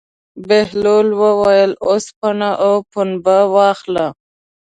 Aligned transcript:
بهلول 0.47 1.07
وویل: 1.21 1.71
اوسپنه 1.87 2.49
او 2.65 2.73
پنبه 2.91 3.37
واخله. 3.55 4.07